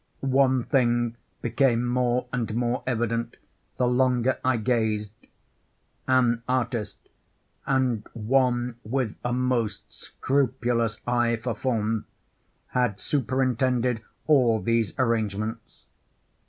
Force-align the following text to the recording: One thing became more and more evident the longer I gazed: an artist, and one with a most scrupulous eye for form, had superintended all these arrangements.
One 0.33 0.63
thing 0.63 1.15
became 1.43 1.85
more 1.87 2.25
and 2.33 2.55
more 2.55 2.81
evident 2.87 3.37
the 3.77 3.85
longer 3.85 4.39
I 4.43 4.57
gazed: 4.57 5.11
an 6.07 6.41
artist, 6.49 6.97
and 7.67 8.01
one 8.13 8.77
with 8.83 9.17
a 9.23 9.31
most 9.31 9.91
scrupulous 9.93 10.99
eye 11.05 11.35
for 11.35 11.53
form, 11.53 12.05
had 12.69 12.99
superintended 12.99 14.01
all 14.25 14.59
these 14.59 14.95
arrangements. 14.97 15.85